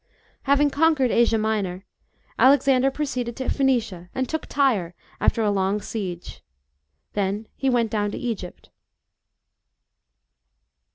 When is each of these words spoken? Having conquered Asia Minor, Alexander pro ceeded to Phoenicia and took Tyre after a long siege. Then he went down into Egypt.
Having 0.49 0.71
conquered 0.71 1.11
Asia 1.11 1.37
Minor, 1.37 1.85
Alexander 2.39 2.89
pro 2.89 3.05
ceeded 3.05 3.35
to 3.35 3.49
Phoenicia 3.49 4.09
and 4.15 4.27
took 4.27 4.47
Tyre 4.47 4.95
after 5.19 5.43
a 5.43 5.51
long 5.51 5.79
siege. 5.79 6.41
Then 7.13 7.47
he 7.55 7.69
went 7.69 7.91
down 7.91 8.05
into 8.05 8.17
Egypt. 8.17 8.71